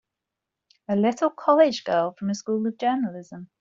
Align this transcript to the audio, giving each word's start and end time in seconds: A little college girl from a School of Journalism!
A 0.87 0.95
little 0.95 1.29
college 1.29 1.83
girl 1.83 2.13
from 2.17 2.31
a 2.31 2.33
School 2.33 2.65
of 2.65 2.79
Journalism! 2.79 3.51